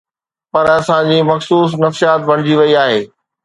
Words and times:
پر 0.51 0.65
اسان 0.77 1.03
جي 1.11 1.19
مخصوص 1.31 1.69
نفسيات 1.83 2.19
بڻجي 2.29 2.53
وئي 2.59 2.73
آهي. 2.85 3.01